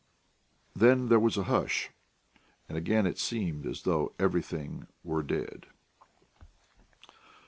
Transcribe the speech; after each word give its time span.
Then 0.75 1.09
there 1.09 1.19
was 1.19 1.37
a 1.37 1.43
hush; 1.43 1.91
and 2.67 2.75
again 2.75 3.05
it 3.05 3.19
seemed 3.19 3.67
as 3.67 3.83
though 3.83 4.13
everything 4.17 4.87
were 5.03 5.21
dead. 5.21 5.67